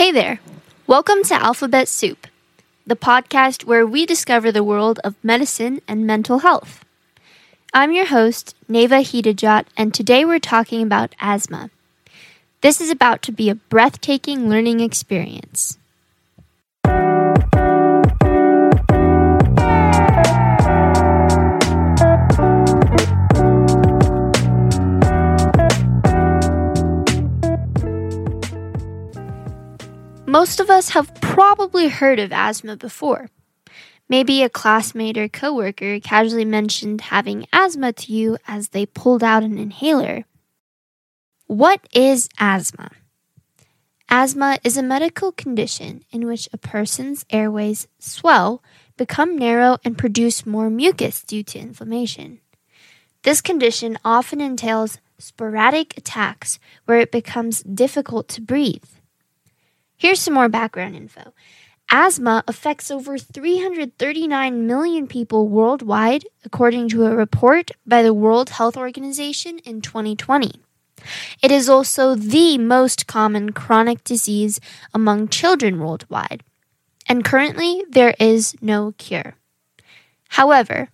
Hey 0.00 0.12
there. 0.12 0.40
Welcome 0.86 1.24
to 1.24 1.34
Alphabet 1.34 1.86
Soup, 1.86 2.26
the 2.86 2.96
podcast 2.96 3.66
where 3.66 3.86
we 3.86 4.06
discover 4.06 4.50
the 4.50 4.64
world 4.64 4.98
of 5.04 5.14
medicine 5.22 5.82
and 5.86 6.06
mental 6.06 6.38
health. 6.38 6.82
I'm 7.74 7.92
your 7.92 8.06
host, 8.06 8.56
Neva 8.66 9.00
Hidajat, 9.00 9.66
and 9.76 9.92
today 9.92 10.24
we're 10.24 10.38
talking 10.38 10.82
about 10.82 11.14
asthma. 11.20 11.68
This 12.62 12.80
is 12.80 12.88
about 12.88 13.20
to 13.24 13.30
be 13.30 13.50
a 13.50 13.56
breathtaking 13.56 14.48
learning 14.48 14.80
experience. 14.80 15.76
Most 30.30 30.60
of 30.60 30.70
us 30.70 30.90
have 30.90 31.20
probably 31.20 31.88
heard 31.88 32.20
of 32.20 32.30
asthma 32.30 32.76
before. 32.76 33.30
Maybe 34.08 34.44
a 34.44 34.48
classmate 34.48 35.18
or 35.18 35.28
coworker 35.28 35.98
casually 35.98 36.44
mentioned 36.44 37.00
having 37.00 37.48
asthma 37.52 37.92
to 37.94 38.12
you 38.12 38.38
as 38.46 38.68
they 38.68 38.86
pulled 38.86 39.24
out 39.24 39.42
an 39.42 39.58
inhaler. 39.58 40.26
What 41.48 41.80
is 41.92 42.28
asthma? 42.38 42.92
Asthma 44.08 44.58
is 44.62 44.76
a 44.76 44.84
medical 44.84 45.32
condition 45.32 46.04
in 46.12 46.28
which 46.28 46.48
a 46.52 46.58
person's 46.58 47.26
airways 47.30 47.88
swell, 47.98 48.62
become 48.96 49.36
narrow, 49.36 49.78
and 49.84 49.98
produce 49.98 50.46
more 50.46 50.70
mucus 50.70 51.24
due 51.24 51.42
to 51.42 51.58
inflammation. 51.58 52.38
This 53.24 53.40
condition 53.40 53.98
often 54.04 54.40
entails 54.40 54.98
sporadic 55.18 55.98
attacks 55.98 56.60
where 56.84 57.00
it 57.00 57.10
becomes 57.10 57.64
difficult 57.64 58.28
to 58.28 58.40
breathe. 58.40 58.84
Here's 60.00 60.18
some 60.18 60.32
more 60.32 60.48
background 60.48 60.96
info. 60.96 61.34
Asthma 61.90 62.42
affects 62.48 62.90
over 62.90 63.18
339 63.18 64.66
million 64.66 65.06
people 65.06 65.46
worldwide, 65.46 66.24
according 66.42 66.88
to 66.88 67.04
a 67.04 67.14
report 67.14 67.72
by 67.86 68.02
the 68.02 68.14
World 68.14 68.48
Health 68.48 68.78
Organization 68.78 69.58
in 69.58 69.82
2020. 69.82 70.52
It 71.42 71.52
is 71.52 71.68
also 71.68 72.14
the 72.14 72.56
most 72.56 73.06
common 73.06 73.52
chronic 73.52 74.02
disease 74.02 74.58
among 74.94 75.28
children 75.28 75.78
worldwide, 75.78 76.44
and 77.06 77.22
currently 77.22 77.84
there 77.90 78.14
is 78.18 78.56
no 78.62 78.94
cure. 78.96 79.34
However, 80.30 80.88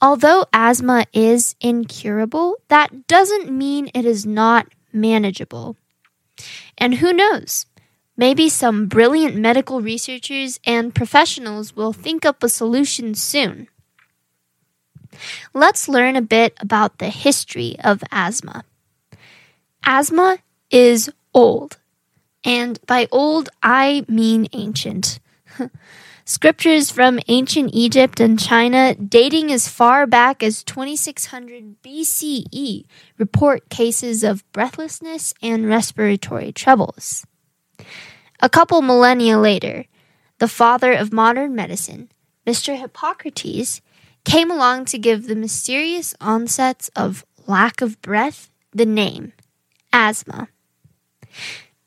although 0.00 0.46
asthma 0.52 1.06
is 1.12 1.56
incurable, 1.60 2.58
that 2.68 3.08
doesn't 3.08 3.50
mean 3.50 3.90
it 3.92 4.04
is 4.04 4.24
not 4.24 4.68
manageable. 4.92 5.76
And 6.78 6.94
who 6.94 7.12
knows? 7.12 7.66
Maybe 8.16 8.48
some 8.48 8.86
brilliant 8.86 9.36
medical 9.36 9.80
researchers 9.80 10.60
and 10.64 10.94
professionals 10.94 11.74
will 11.74 11.92
think 11.92 12.24
up 12.24 12.42
a 12.42 12.48
solution 12.48 13.14
soon. 13.14 13.68
Let's 15.52 15.88
learn 15.88 16.16
a 16.16 16.22
bit 16.22 16.54
about 16.60 16.98
the 16.98 17.08
history 17.08 17.76
of 17.82 18.04
asthma. 18.12 18.64
Asthma 19.84 20.38
is 20.70 21.10
old, 21.32 21.78
and 22.44 22.78
by 22.86 23.08
old 23.10 23.48
I 23.62 24.04
mean 24.08 24.48
ancient. 24.52 25.18
Scriptures 26.24 26.90
from 26.90 27.20
ancient 27.28 27.70
Egypt 27.74 28.18
and 28.18 28.38
China, 28.40 28.94
dating 28.94 29.52
as 29.52 29.68
far 29.68 30.06
back 30.06 30.42
as 30.42 30.64
2600 30.64 31.82
BCE, 31.82 32.86
report 33.18 33.68
cases 33.68 34.24
of 34.24 34.50
breathlessness 34.52 35.34
and 35.42 35.68
respiratory 35.68 36.50
troubles. 36.50 37.26
A 38.40 38.48
couple 38.48 38.82
millennia 38.82 39.38
later, 39.38 39.86
the 40.38 40.48
father 40.48 40.92
of 40.92 41.12
modern 41.12 41.54
medicine, 41.54 42.10
Mr. 42.46 42.78
Hippocrates, 42.78 43.80
came 44.24 44.50
along 44.50 44.86
to 44.86 44.98
give 44.98 45.26
the 45.26 45.36
mysterious 45.36 46.14
onsets 46.20 46.88
of 46.96 47.24
lack 47.46 47.80
of 47.80 48.00
breath 48.02 48.50
the 48.72 48.86
name 48.86 49.32
asthma. 49.94 50.48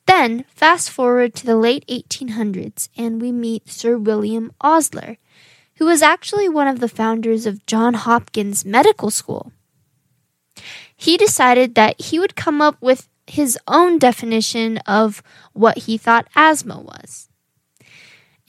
Then, 0.06 0.46
fast 0.48 0.90
forward 0.90 1.36
to 1.36 1.46
the 1.46 1.58
late 1.58 1.86
1800s, 1.88 2.88
and 2.98 3.22
we 3.22 3.32
meet 3.32 3.70
Sir 3.70 3.98
William 3.98 4.52
Osler, 4.62 5.18
who 5.76 5.86
was 5.86 6.02
actually 6.02 6.48
one 6.48 6.68
of 6.68 6.80
the 6.80 6.88
founders 6.88 7.46
of 7.46 7.66
Johns 7.66 7.98
Hopkins 7.98 8.66
Medical 8.66 9.12
School. 9.12 9.52
He 10.96 11.18
decided 11.18 11.76
that 11.76 12.02
he 12.02 12.18
would 12.18 12.36
come 12.36 12.62
up 12.62 12.78
with 12.82 13.10
his 13.28 13.58
own 13.68 14.00
definition 14.00 14.78
of 14.80 15.22
what 15.54 15.80
he 15.80 15.98
thought 15.98 16.28
asthma 16.36 16.80
was. 16.80 17.30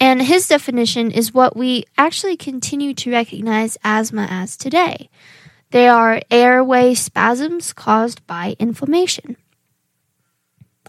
And 0.00 0.22
his 0.22 0.46
definition 0.46 1.10
is 1.10 1.34
what 1.34 1.56
we 1.56 1.84
actually 1.96 2.36
continue 2.36 2.94
to 2.94 3.10
recognize 3.10 3.76
asthma 3.82 4.28
as 4.30 4.56
today. 4.56 5.10
They 5.70 5.88
are 5.88 6.22
airway 6.30 6.94
spasms 6.94 7.72
caused 7.72 8.26
by 8.26 8.56
inflammation. 8.58 9.36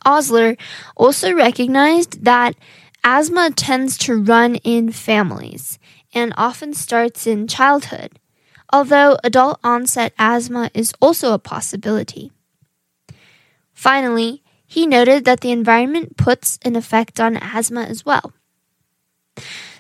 Osler 0.06 0.56
also 0.96 1.34
recognized 1.34 2.24
that 2.24 2.56
asthma 3.04 3.52
tends 3.52 3.98
to 3.98 4.22
run 4.22 4.56
in 4.56 4.92
families 4.92 5.80
and 6.14 6.34
often 6.38 6.74
starts 6.74 7.28
in 7.28 7.48
childhood, 7.48 8.20
although 8.72 9.18
adult 9.24 9.60
onset 9.64 10.14
asthma 10.18 10.70
is 10.74 10.94
also 11.02 11.34
a 11.34 11.40
possibility. 11.40 12.32
Finally, 13.80 14.44
he 14.68 14.86
noted 14.86 15.24
that 15.24 15.40
the 15.40 15.52
environment 15.52 16.18
puts 16.18 16.60
an 16.64 16.76
effect 16.76 17.18
on 17.18 17.38
asthma 17.38 17.84
as 17.84 18.06
well. 18.06 18.34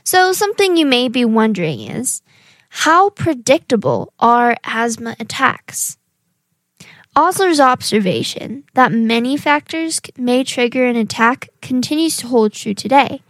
So, 0.06 0.32
something 0.32 0.78
you 0.78 0.86
may 0.86 1.10
be 1.10 1.26
wondering 1.26 1.82
is 1.82 2.22
how 2.70 3.10
predictable 3.10 4.14
are 4.18 4.56
asthma 4.64 5.18
attacks? 5.20 5.98
Osler's 7.14 7.60
observation 7.60 8.64
that 8.74 8.94
many 8.94 9.36
factors 9.36 10.00
may 10.18 10.46
trigger 10.46 10.86
an 10.86 10.96
attack 10.96 11.50
continues 11.62 12.16
to 12.18 12.28
hold 12.28 12.54
true 12.54 12.74
today, 12.74 13.22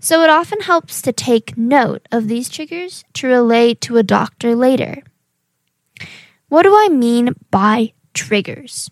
so 0.00 0.22
it 0.22 0.30
often 0.30 0.62
helps 0.62 1.02
to 1.02 1.12
take 1.12 1.58
note 1.58 2.08
of 2.10 2.28
these 2.28 2.48
triggers 2.48 3.04
to 3.12 3.26
relay 3.26 3.74
to 3.74 3.98
a 3.98 4.02
doctor 4.02 4.56
later. 4.56 5.02
What 6.48 6.62
do 6.62 6.74
I 6.74 6.88
mean 6.88 7.34
by 7.50 7.92
triggers? 8.14 8.90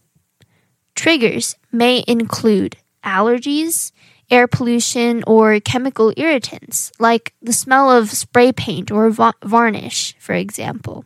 Triggers 0.94 1.56
may 1.70 2.04
include 2.06 2.76
allergies, 3.04 3.92
air 4.30 4.46
pollution, 4.46 5.24
or 5.26 5.58
chemical 5.60 6.12
irritants, 6.16 6.92
like 6.98 7.34
the 7.42 7.52
smell 7.52 7.90
of 7.90 8.10
spray 8.10 8.52
paint 8.52 8.90
or 8.90 9.10
va- 9.10 9.34
varnish, 9.44 10.14
for 10.18 10.34
example. 10.34 11.04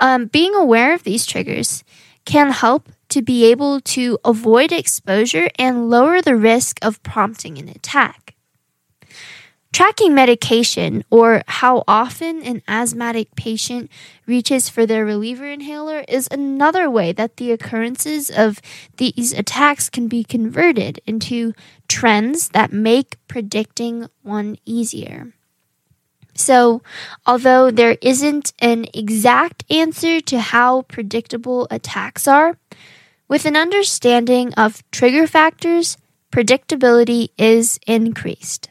Um, 0.00 0.26
being 0.26 0.54
aware 0.54 0.94
of 0.94 1.02
these 1.02 1.26
triggers 1.26 1.82
can 2.24 2.50
help 2.50 2.88
to 3.08 3.22
be 3.22 3.44
able 3.46 3.80
to 3.80 4.18
avoid 4.24 4.72
exposure 4.72 5.48
and 5.58 5.88
lower 5.88 6.20
the 6.20 6.36
risk 6.36 6.78
of 6.82 7.02
prompting 7.02 7.58
an 7.58 7.68
attack. 7.68 8.35
Tracking 9.76 10.14
medication 10.14 11.04
or 11.10 11.42
how 11.46 11.84
often 11.86 12.42
an 12.42 12.62
asthmatic 12.66 13.36
patient 13.36 13.90
reaches 14.24 14.70
for 14.70 14.86
their 14.86 15.04
reliever 15.04 15.44
inhaler 15.44 16.02
is 16.08 16.26
another 16.30 16.88
way 16.88 17.12
that 17.12 17.36
the 17.36 17.52
occurrences 17.52 18.30
of 18.30 18.62
these 18.96 19.34
attacks 19.34 19.90
can 19.90 20.08
be 20.08 20.24
converted 20.24 21.02
into 21.04 21.52
trends 21.88 22.48
that 22.56 22.72
make 22.72 23.18
predicting 23.28 24.08
one 24.22 24.56
easier. 24.64 25.34
So, 26.34 26.80
although 27.26 27.70
there 27.70 27.98
isn't 28.00 28.54
an 28.60 28.86
exact 28.94 29.70
answer 29.70 30.22
to 30.22 30.40
how 30.40 30.82
predictable 30.88 31.68
attacks 31.70 32.26
are, 32.26 32.56
with 33.28 33.44
an 33.44 33.56
understanding 33.56 34.54
of 34.54 34.82
trigger 34.90 35.26
factors, 35.26 35.98
predictability 36.32 37.28
is 37.36 37.78
increased. 37.86 38.70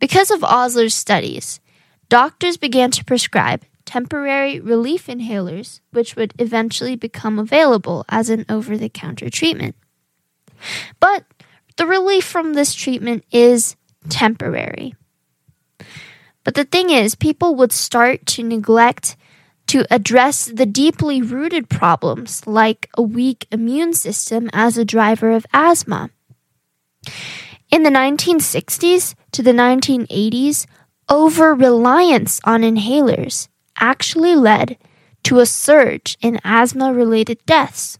Because 0.00 0.30
of 0.30 0.42
Osler's 0.42 0.94
studies, 0.94 1.60
doctors 2.08 2.56
began 2.56 2.90
to 2.92 3.04
prescribe 3.04 3.62
temporary 3.84 4.58
relief 4.58 5.06
inhalers, 5.06 5.80
which 5.90 6.16
would 6.16 6.32
eventually 6.38 6.96
become 6.96 7.38
available 7.38 8.04
as 8.08 8.30
an 8.30 8.46
over 8.48 8.76
the 8.76 8.88
counter 8.88 9.28
treatment. 9.28 9.76
But 10.98 11.24
the 11.76 11.86
relief 11.86 12.24
from 12.24 12.54
this 12.54 12.74
treatment 12.74 13.24
is 13.30 13.76
temporary. 14.08 14.94
But 16.44 16.54
the 16.54 16.64
thing 16.64 16.90
is, 16.90 17.14
people 17.14 17.54
would 17.56 17.72
start 17.72 18.24
to 18.26 18.42
neglect 18.42 19.16
to 19.66 19.84
address 19.90 20.46
the 20.46 20.66
deeply 20.66 21.22
rooted 21.22 21.68
problems 21.68 22.46
like 22.46 22.88
a 22.96 23.02
weak 23.02 23.46
immune 23.52 23.92
system 23.92 24.50
as 24.52 24.76
a 24.76 24.84
driver 24.84 25.30
of 25.30 25.46
asthma. 25.52 26.10
In 27.70 27.82
the 27.82 27.90
1960s 27.90 29.14
to 29.32 29.42
the 29.42 29.52
1980s, 29.52 30.66
over 31.08 31.54
reliance 31.54 32.40
on 32.44 32.62
inhalers 32.62 33.48
actually 33.78 34.34
led 34.34 34.76
to 35.24 35.38
a 35.38 35.46
surge 35.46 36.16
in 36.20 36.40
asthma 36.44 36.92
related 36.92 37.44
deaths. 37.46 37.98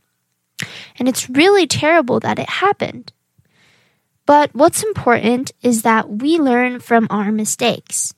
And 0.99 1.09
it's 1.09 1.31
really 1.31 1.67
terrible 1.67 2.21
that 2.21 2.39
it 2.39 2.49
happened. 2.49 3.13
But 4.27 4.55
what's 4.55 4.83
important 4.83 5.53
is 5.63 5.83
that 5.83 6.09
we 6.09 6.39
learn 6.39 6.79
from 6.81 7.09
our 7.11 7.33
mistakes. 7.33 8.15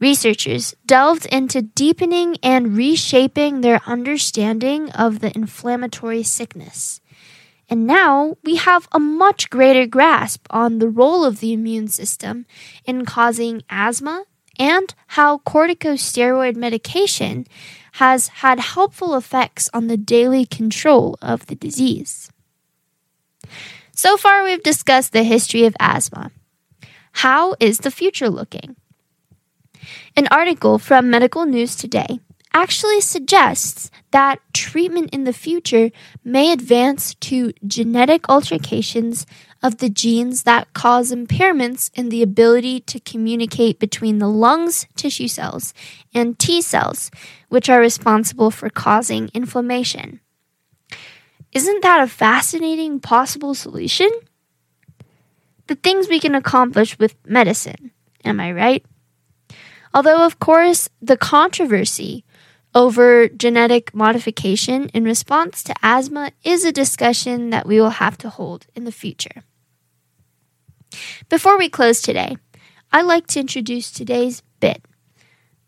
Researchers 0.00 0.74
delved 0.84 1.24
into 1.26 1.62
deepening 1.62 2.36
and 2.42 2.76
reshaping 2.76 3.60
their 3.60 3.80
understanding 3.86 4.90
of 4.90 5.20
the 5.20 5.34
inflammatory 5.34 6.22
sickness. 6.22 7.00
And 7.68 7.86
now 7.86 8.36
we 8.44 8.56
have 8.56 8.88
a 8.92 8.98
much 9.00 9.50
greater 9.50 9.86
grasp 9.86 10.46
on 10.50 10.78
the 10.78 10.88
role 10.88 11.24
of 11.24 11.40
the 11.40 11.52
immune 11.52 11.88
system 11.88 12.46
in 12.84 13.04
causing 13.04 13.62
asthma 13.70 14.24
and 14.58 14.94
how 15.08 15.38
corticosteroid 15.38 16.56
medication 16.56 17.46
has 17.92 18.28
had 18.28 18.60
helpful 18.60 19.14
effects 19.14 19.70
on 19.72 19.86
the 19.86 19.96
daily 19.96 20.44
control 20.44 21.16
of 21.22 21.46
the 21.46 21.54
disease. 21.54 22.30
So 23.92 24.16
far, 24.16 24.42
we've 24.42 24.62
discussed 24.62 25.12
the 25.12 25.22
history 25.22 25.64
of 25.64 25.76
asthma. 25.78 26.32
How 27.12 27.54
is 27.60 27.78
the 27.78 27.90
future 27.90 28.28
looking? 28.28 28.76
An 30.16 30.26
article 30.30 30.78
from 30.78 31.10
Medical 31.10 31.46
News 31.46 31.76
Today 31.76 32.18
actually 32.54 33.00
suggests 33.00 33.90
that 34.12 34.40
treatment 34.52 35.10
in 35.12 35.24
the 35.24 35.32
future 35.32 35.90
may 36.22 36.52
advance 36.52 37.14
to 37.16 37.52
genetic 37.66 38.28
alterations 38.28 39.26
of 39.60 39.78
the 39.78 39.90
genes 39.90 40.44
that 40.44 40.72
cause 40.72 41.10
impairments 41.10 41.90
in 41.94 42.10
the 42.10 42.22
ability 42.22 42.78
to 42.78 43.00
communicate 43.00 43.80
between 43.80 44.18
the 44.18 44.28
lungs 44.28 44.86
tissue 44.94 45.26
cells 45.26 45.74
and 46.14 46.38
T 46.38 46.62
cells, 46.62 47.10
which 47.48 47.68
are 47.68 47.80
responsible 47.80 48.52
for 48.52 48.70
causing 48.70 49.30
inflammation. 49.34 50.20
Isn't 51.52 51.82
that 51.82 52.02
a 52.02 52.06
fascinating 52.06 53.00
possible 53.00 53.54
solution? 53.54 54.10
The 55.66 55.76
things 55.76 56.08
we 56.08 56.20
can 56.20 56.34
accomplish 56.34 56.98
with 56.98 57.16
medicine, 57.26 57.90
am 58.24 58.38
I 58.38 58.52
right? 58.52 58.84
Although, 59.94 60.26
of 60.26 60.38
course, 60.38 60.88
the 61.00 61.16
controversy 61.16 62.24
over 62.74 63.28
genetic 63.28 63.94
modification 63.94 64.88
in 64.88 65.04
response 65.04 65.62
to 65.62 65.74
asthma 65.82 66.32
is 66.42 66.64
a 66.64 66.72
discussion 66.72 67.50
that 67.50 67.66
we 67.66 67.80
will 67.80 67.90
have 67.90 68.18
to 68.18 68.28
hold 68.28 68.66
in 68.74 68.84
the 68.84 68.92
future. 68.92 69.42
Before 71.28 71.56
we 71.58 71.68
close 71.68 72.02
today, 72.02 72.36
I'd 72.92 73.06
like 73.06 73.26
to 73.28 73.40
introduce 73.40 73.90
today's 73.90 74.42
bit. 74.60 74.84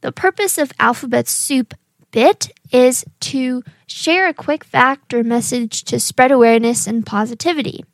The 0.00 0.12
purpose 0.12 0.58
of 0.58 0.72
Alphabet 0.78 1.28
Soup 1.28 1.74
bit 2.10 2.50
is 2.72 3.04
to 3.20 3.62
share 3.86 4.28
a 4.28 4.34
quick 4.34 4.64
fact 4.64 5.12
or 5.14 5.22
message 5.22 5.84
to 5.84 6.00
spread 6.00 6.32
awareness 6.32 6.86
and 6.86 7.04
positivity. 7.04 7.84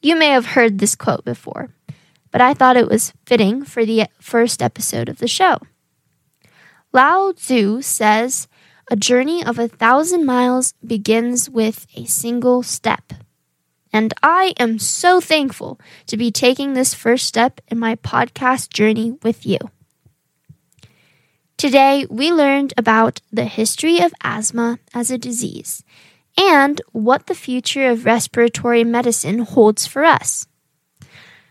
You 0.00 0.16
may 0.16 0.28
have 0.28 0.46
heard 0.46 0.78
this 0.78 0.96
quote 0.96 1.24
before, 1.24 1.70
but 2.30 2.40
I 2.40 2.54
thought 2.54 2.76
it 2.76 2.88
was 2.88 3.12
fitting 3.26 3.64
for 3.64 3.84
the 3.84 4.06
first 4.20 4.62
episode 4.62 5.08
of 5.08 5.18
the 5.18 5.28
show. 5.28 5.58
Lao 6.92 7.32
Tzu 7.32 7.80
says, 7.80 8.48
A 8.90 8.96
journey 8.96 9.42
of 9.42 9.58
a 9.58 9.66
thousand 9.66 10.26
miles 10.26 10.74
begins 10.86 11.48
with 11.48 11.86
a 11.96 12.04
single 12.04 12.62
step. 12.62 13.14
And 13.94 14.12
I 14.22 14.52
am 14.58 14.78
so 14.78 15.18
thankful 15.20 15.80
to 16.06 16.18
be 16.18 16.30
taking 16.30 16.74
this 16.74 16.92
first 16.92 17.26
step 17.26 17.62
in 17.68 17.78
my 17.78 17.96
podcast 17.96 18.72
journey 18.74 19.16
with 19.22 19.46
you. 19.46 19.58
Today, 21.56 22.06
we 22.10 22.30
learned 22.30 22.74
about 22.76 23.20
the 23.32 23.44
history 23.44 24.00
of 24.00 24.12
asthma 24.22 24.78
as 24.92 25.10
a 25.10 25.18
disease 25.18 25.84
and 26.36 26.80
what 26.92 27.26
the 27.26 27.34
future 27.34 27.88
of 27.88 28.04
respiratory 28.04 28.84
medicine 28.84 29.40
holds 29.40 29.86
for 29.86 30.04
us. 30.04 30.46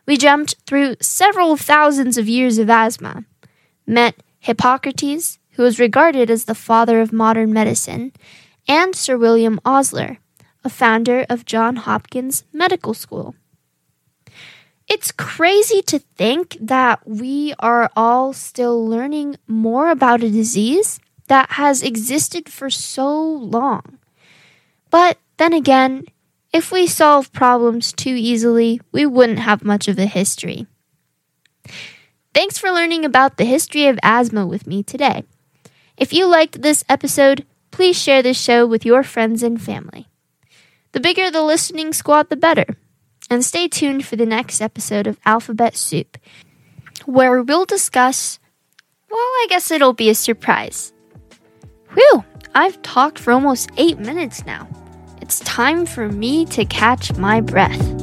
We 0.06 0.18
jumped 0.18 0.56
through 0.68 0.98
several 1.02 1.58
thousands 1.58 2.18
of 2.18 2.28
years 2.28 2.58
of 2.58 2.70
asthma, 2.70 3.24
met 3.88 4.16
Hippocrates, 4.42 5.38
who 5.52 5.64
was 5.64 5.80
regarded 5.80 6.32
as 6.32 6.46
the 6.46 6.56
father 6.56 7.00
of 7.00 7.14
modern 7.14 7.54
medicine, 7.54 8.12
and 8.68 8.96
Sir 8.96 9.16
William 9.16 9.60
Osler, 9.64 10.18
a 10.64 10.70
founder 10.70 11.28
of 11.30 11.46
Johns 11.46 11.82
Hopkins 11.82 12.44
Medical 12.52 12.96
School. 12.96 13.36
It's 14.88 15.12
crazy 15.12 15.84
to 15.84 16.00
think 16.00 16.58
that 16.60 17.08
we 17.08 17.54
are 17.60 17.92
all 17.96 18.34
still 18.34 18.86
learning 18.86 19.38
more 19.48 19.92
about 19.92 20.24
a 20.24 20.30
disease 20.32 21.00
that 21.28 21.52
has 21.52 21.84
existed 21.84 22.50
for 22.50 22.72
so 22.72 23.16
long. 23.22 24.00
But 24.90 25.20
then 25.38 25.54
again, 25.54 26.06
if 26.52 26.72
we 26.72 26.88
solve 26.88 27.32
problems 27.32 27.94
too 27.94 28.16
easily, 28.18 28.82
we 28.92 29.06
wouldn't 29.06 29.40
have 29.40 29.64
much 29.64 29.88
of 29.88 30.00
a 30.00 30.08
history. 30.08 30.66
Thanks 32.34 32.58
for 32.58 32.72
learning 32.72 33.04
about 33.04 33.38
the 33.38 33.46
history 33.46 33.88
of 33.88 34.00
asthma 34.02 34.48
with 34.48 34.66
me 34.66 34.84
today. 34.84 35.24
If 35.98 36.14
you 36.14 36.26
liked 36.28 36.62
this 36.62 36.84
episode, 36.88 37.46
please 37.72 38.02
share 38.02 38.24
this 38.24 38.40
show 38.40 38.66
with 38.66 38.86
your 38.86 39.04
friends 39.04 39.44
and 39.44 39.62
family. 39.62 40.08
The 40.94 41.02
bigger 41.02 41.30
the 41.30 41.44
listening 41.44 41.92
squad, 41.92 42.30
the 42.30 42.38
better. 42.38 42.66
And 43.30 43.44
stay 43.44 43.68
tuned 43.68 44.06
for 44.06 44.16
the 44.16 44.26
next 44.26 44.62
episode 44.62 45.08
of 45.08 45.20
Alphabet 45.26 45.76
Soup, 45.76 46.18
where 47.06 47.42
we'll 47.42 47.66
discuss, 47.66 48.40
well, 49.10 49.20
I 49.20 49.48
guess 49.50 49.70
it'll 49.70 49.94
be 49.94 50.10
a 50.10 50.16
surprise. 50.16 50.94
Whew, 51.94 52.24
I've 52.56 52.82
talked 52.82 53.20
for 53.20 53.32
almost 53.32 53.72
eight 53.78 54.00
minutes 54.00 54.46
now. 54.46 54.68
It's 55.22 55.40
time 55.42 55.86
for 55.86 56.10
me 56.10 56.46
to 56.48 56.66
catch 56.66 57.14
my 57.16 57.42
breath. 57.42 58.01